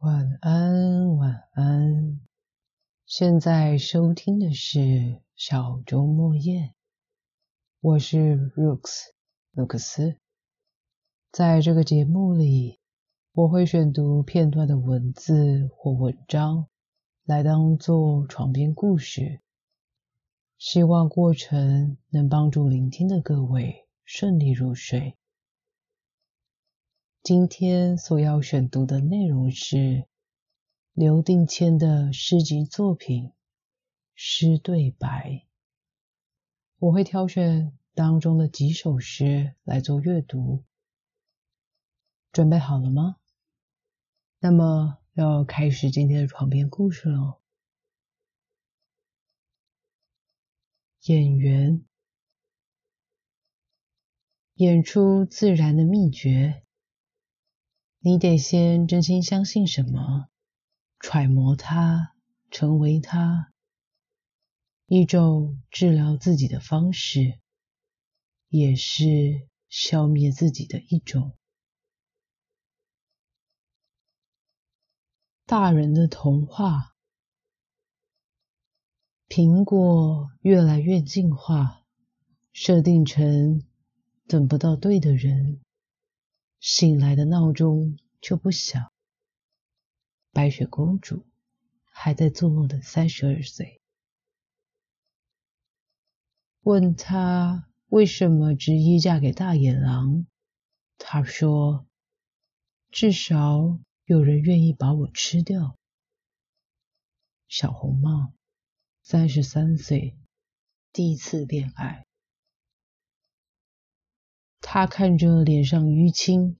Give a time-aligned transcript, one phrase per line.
[0.00, 2.20] 晚安，晚安。
[3.06, 6.74] 现在收听的是小周末夜，
[7.80, 9.06] 我是 Rooks
[9.52, 10.18] 卢克斯。
[11.32, 12.78] 在这个节目里，
[13.32, 16.66] 我会选读片段的文字或文章，
[17.24, 19.40] 来当做床边故事。
[20.58, 25.16] 希望过程能帮助聆听的各位顺利入睡。
[27.26, 30.06] 今天所要选读的内容是
[30.92, 33.30] 刘定谦的诗集作品
[34.14, 35.30] 《诗对白》，
[36.78, 40.62] 我会挑选当中的几首诗来做阅读。
[42.30, 43.16] 准备好了吗？
[44.38, 47.40] 那么要开始今天的床边故事喽。
[51.06, 51.84] 演员
[54.54, 56.62] 演出自然的秘诀。
[58.08, 60.28] 你得先真心相信什么，
[61.00, 62.14] 揣摩它，
[62.52, 63.52] 成为它，
[64.86, 67.40] 一种治疗自己的方式，
[68.48, 71.36] 也是消灭自己的一种。
[75.44, 76.94] 大人的童话，
[79.28, 81.82] 苹果越来越进化，
[82.52, 83.64] 设定成
[84.28, 85.60] 等不到对的人。
[86.58, 88.92] 醒来的闹钟就不响。
[90.32, 91.26] 白雪公主
[91.84, 93.80] 还在做梦的三十二岁。
[96.62, 100.26] 问她为什么执意嫁给大野狼，
[100.98, 101.86] 她说
[102.90, 105.78] ：“至少有人愿意把我吃掉。”
[107.48, 108.32] 小红帽，
[109.02, 110.16] 三十三岁，
[110.92, 112.05] 第一次恋爱。
[114.68, 116.58] 他看着脸上淤青，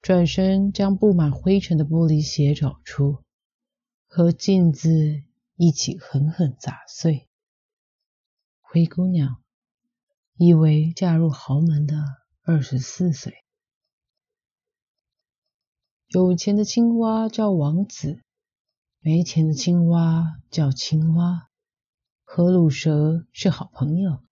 [0.00, 3.22] 转身将布满灰尘的玻璃鞋找出，
[4.08, 5.22] 和镜子
[5.54, 7.28] 一起狠狠砸碎。
[8.60, 9.40] 灰姑娘
[10.34, 11.96] 以为嫁入豪门的
[12.42, 13.32] 二十四岁，
[16.08, 18.20] 有钱的青蛙叫王子，
[18.98, 21.48] 没钱的青蛙叫青蛙。
[22.24, 24.24] 和乳蛇是好朋友，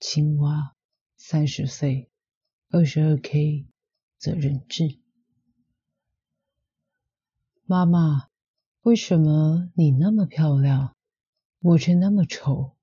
[0.00, 0.74] 青蛙。
[1.22, 2.10] 三十岁，
[2.70, 3.66] 二十二 K，
[4.16, 4.98] 责任制。
[7.66, 8.30] 妈妈，
[8.80, 10.96] 为什么你那么漂亮，
[11.60, 12.74] 我却那么丑？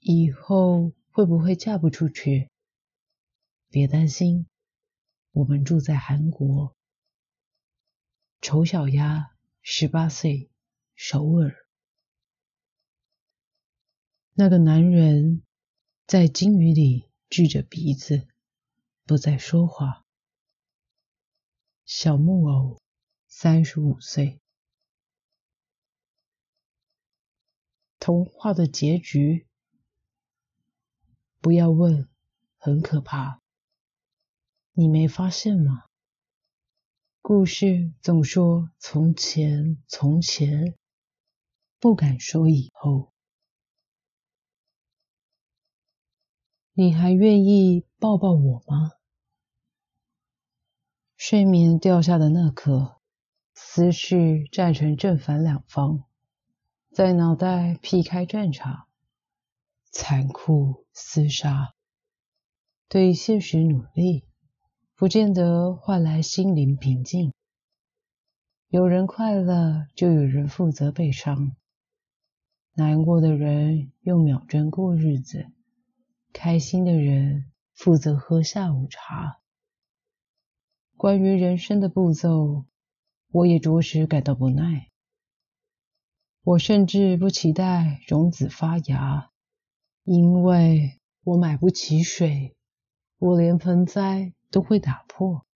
[0.00, 2.50] 以后会不会嫁不出去？
[3.70, 4.46] 别担心，
[5.32, 6.76] 我们住在韩国。
[8.42, 10.50] 丑小鸭，十八岁，
[10.94, 11.56] 首尔。
[14.34, 15.42] 那个男人
[16.06, 17.08] 在金鱼里。
[17.28, 18.28] 锯着鼻子，
[19.04, 20.04] 不再说话。
[21.84, 22.80] 小木偶，
[23.26, 24.40] 三十五岁。
[27.98, 29.46] 童话的结局，
[31.40, 32.08] 不要问，
[32.56, 33.40] 很可怕。
[34.72, 35.84] 你没发现吗？
[37.20, 40.76] 故事总说从前，从前，
[41.80, 43.12] 不敢说以后。
[46.78, 48.92] 你还愿意抱抱我吗？
[51.16, 53.00] 睡眠掉下的那刻，
[53.54, 56.04] 思绪战成正反两方，
[56.90, 58.88] 在脑袋劈开战场，
[59.90, 61.72] 残酷厮杀。
[62.90, 64.26] 对现实努力，
[64.94, 67.32] 不见得换来心灵平静。
[68.68, 71.56] 有人快乐，就有人负责悲伤。
[72.74, 75.46] 难过的人用秒针过日子。
[76.36, 79.40] 开心的人负责喝下午茶。
[80.94, 82.66] 关于人生的步骤，
[83.30, 84.90] 我也着实感到不耐。
[86.42, 89.30] 我甚至不期待种子发芽，
[90.04, 92.54] 因为我买不起水，
[93.16, 95.46] 我连盆栽都会打破。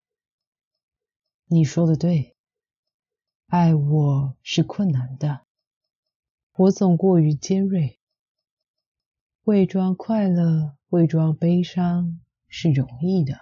[1.45, 2.35] 你说的对，
[3.49, 5.43] 爱我是困难的，
[6.55, 8.00] 我总过于尖锐。
[9.51, 13.35] 伪装快乐，伪装悲伤是容易的；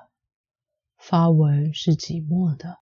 [0.97, 2.79] 发文是寂寞的。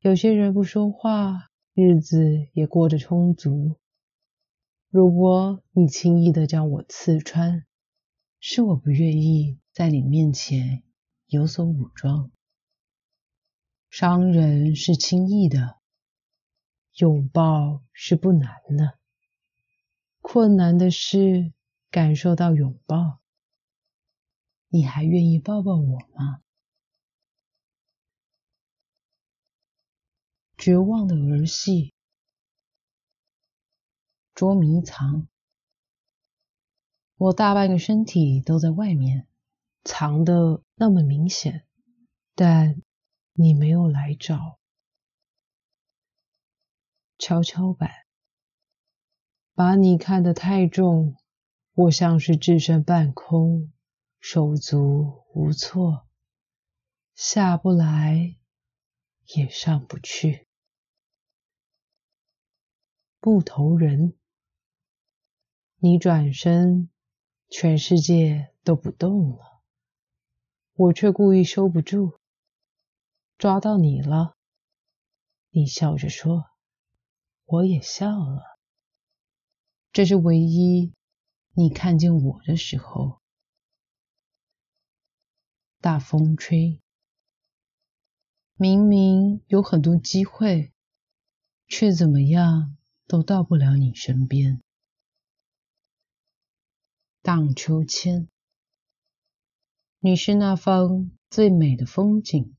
[0.00, 3.78] 有些人不说话，日子也过得充足。
[4.90, 7.64] 如果你轻易的将我刺穿，
[8.40, 10.82] 是我不愿意在你面前
[11.28, 12.32] 有所武装。
[13.88, 15.76] 伤人是轻易的，
[16.96, 18.98] 拥抱是不难的，
[20.20, 21.52] 困难的是。
[21.94, 23.20] 感受到拥抱，
[24.66, 26.42] 你还愿意抱抱我吗？
[30.58, 31.94] 绝望的儿戏，
[34.34, 35.28] 捉迷藏。
[37.14, 39.28] 我大半个身体都在外面，
[39.84, 41.64] 藏的那么明显，
[42.34, 42.82] 但
[43.34, 44.58] 你没有来找。
[47.18, 47.88] 跷跷板，
[49.54, 51.14] 把你看得太重，
[51.74, 53.72] 我像是置身半空，
[54.18, 56.06] 手足无措，
[57.14, 58.36] 下不来。
[59.26, 60.46] 也上不去。
[63.22, 64.18] 木头人，
[65.78, 66.90] 你转身，
[67.48, 69.62] 全世界都不动了，
[70.74, 72.18] 我却故意收不住，
[73.38, 74.36] 抓到你了。
[75.48, 76.50] 你笑着说，
[77.46, 78.58] 我也笑了。
[79.90, 80.92] 这是唯一
[81.56, 83.20] 你看见我的时候。
[85.80, 86.80] 大风吹。
[88.56, 90.72] 明明有很多机会，
[91.68, 94.60] 却怎么样都到不了你身边。
[97.22, 98.28] 荡秋千，
[100.00, 102.56] 你是那方最美的风景，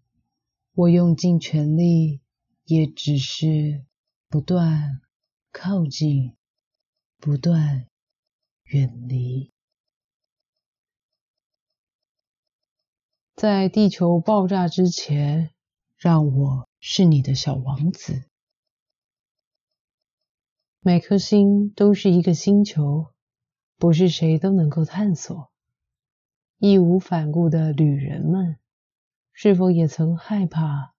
[0.73, 2.21] 我用尽全力，
[2.63, 3.85] 也只是
[4.29, 5.01] 不断
[5.51, 6.35] 靠近，
[7.17, 7.87] 不断
[8.75, 9.51] 远离。
[13.35, 15.51] 在地球爆炸之前。
[15.97, 18.25] 让我是你的小王子。
[20.81, 23.13] 每颗星都是一个星球，
[23.77, 25.49] 不是谁都能够探索。
[26.57, 28.59] 义无反顾的旅人们，
[29.31, 30.93] 是否也曾害怕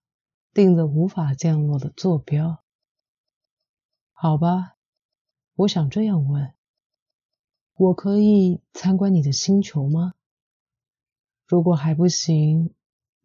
[0.51, 2.63] 定了无法降落的坐标？
[4.11, 4.75] 好吧，
[5.53, 6.53] 我想这样问：
[7.77, 10.15] 我可以参观你的星球吗？
[11.45, 12.73] 如果还不行，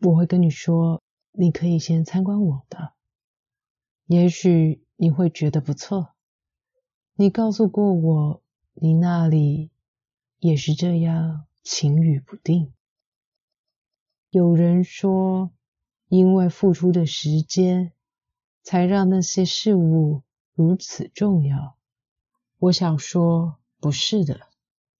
[0.00, 1.02] 我会跟你说。
[1.34, 2.92] 你可以先参观我的，
[4.04, 6.10] 也许你会觉得不错。
[7.14, 8.42] 你告诉过我，
[8.74, 9.70] 你那里
[10.38, 12.74] 也是这样晴雨不定。
[14.28, 15.52] 有人说，
[16.08, 17.92] 因为付出的时间，
[18.62, 20.22] 才让那些事物
[20.52, 21.78] 如此重要。
[22.58, 24.48] 我想说，不是的，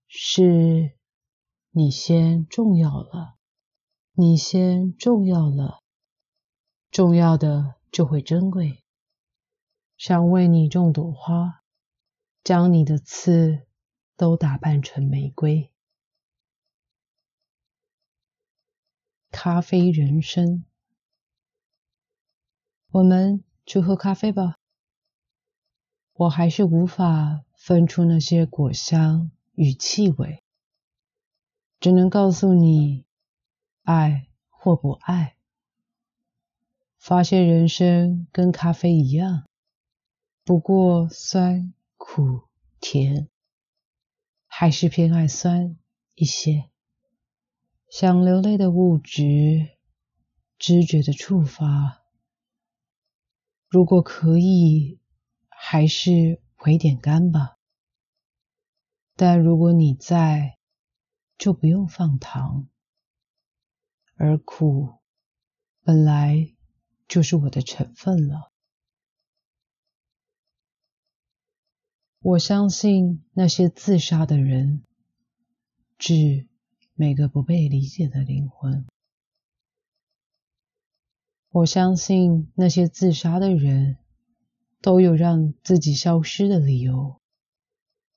[0.09, 0.99] 是
[1.71, 3.37] 你先重要了，
[4.11, 5.85] 你先重要了。
[6.91, 8.83] 重要的就会珍贵，
[9.97, 11.63] 想为你种朵花，
[12.43, 13.69] 将你的刺
[14.17, 15.71] 都打扮成玫瑰。
[19.31, 20.65] 咖啡人生，
[22.91, 24.57] 我们去喝咖啡吧。
[26.15, 30.43] 我还是无法分出那些果香与气味，
[31.79, 33.05] 只能告诉你，
[33.85, 35.37] 爱或不爱。
[36.99, 39.47] 发现人生跟咖啡一样，
[40.43, 42.49] 不过酸、苦、
[42.81, 43.29] 甜，
[44.49, 45.77] 还是偏爱酸
[46.17, 46.69] 一些。
[47.89, 49.69] 想流泪的物质，
[50.59, 52.03] 知觉的触发。
[53.69, 54.99] 如果可以，
[55.49, 57.59] 还是回点干吧。
[59.17, 60.59] 但如果你在，
[61.37, 62.69] 就不用放糖。
[64.15, 65.01] 而苦，
[65.83, 66.55] 本来。
[67.09, 68.51] 就是我的成分了。
[72.21, 74.83] 我相信那些自杀的人，
[75.99, 76.49] 致
[76.95, 78.87] 每个不被理解的灵魂。
[81.51, 83.99] 我相信那些自杀的人，
[84.83, 87.21] 都有让自己消失的理由。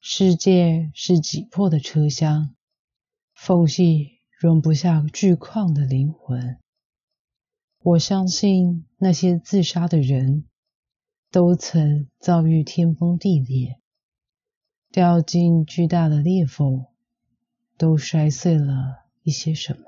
[0.02, 2.56] 世界是挤破的车厢，
[3.34, 6.60] 缝隙容不下巨矿的灵魂。
[7.82, 10.46] 我相信那些自杀的人
[11.32, 13.80] 都曾遭遇天崩地裂，
[14.92, 16.86] 掉进巨大的裂缝，
[17.78, 19.86] 都摔碎了一些什么。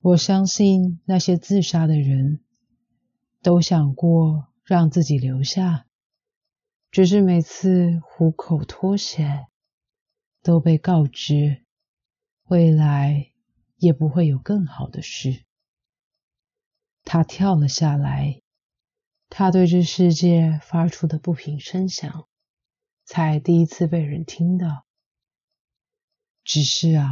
[0.00, 2.40] 我相信那些自杀的人
[3.40, 5.86] 都想过让自己留下，
[6.90, 9.48] 只是每次虎口脱险，
[10.42, 11.64] 都被告知
[12.44, 13.32] 未来
[13.76, 15.44] 也不会有更好的事。
[17.04, 18.42] 他跳了下来，
[19.28, 22.28] 他对这世界发出的不平声响，
[23.04, 24.86] 才第一次被人听到。
[26.44, 27.08] 只是啊，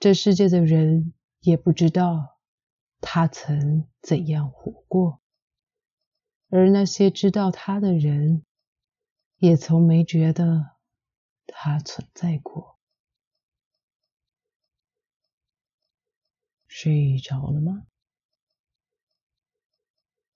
[0.00, 2.38] 这世界的人也不知道
[3.00, 5.20] 他曾怎样活过，
[6.48, 8.44] 而那些知道他的人，
[9.36, 10.76] 也从没觉得
[11.46, 12.78] 他存在过。
[16.66, 17.86] 睡着了吗？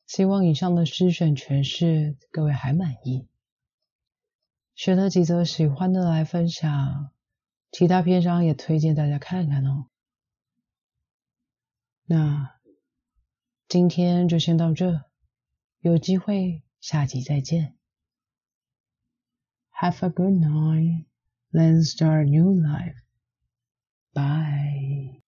[0.07, 3.29] 希望以上的诗选诠释各位还满意。
[4.75, 7.13] 选了几则喜欢的来分享，
[7.71, 9.87] 其他篇章也推荐大家看看哦。
[12.05, 12.59] 那
[13.69, 15.05] 今天就先到这，
[15.80, 17.76] 有机会下集再见。
[19.82, 21.06] Have a good night,
[21.52, 22.96] then start a new life.
[24.14, 25.19] Bye.